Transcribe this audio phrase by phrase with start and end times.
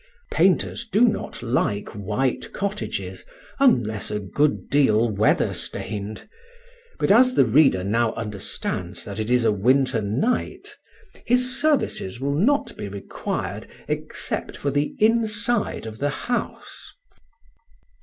[0.31, 3.23] Painters do not like white cottages,
[3.59, 6.27] unless a good deal weather stained;
[6.97, 10.75] but as the reader now understands that it is a winter night,
[11.23, 16.93] his services will not be required except for the inside of the house.